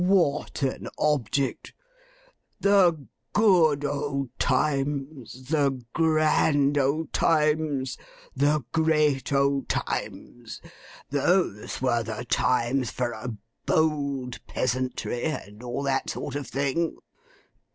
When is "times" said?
4.39-5.49, 7.13-7.99, 9.69-10.59, 12.25-12.89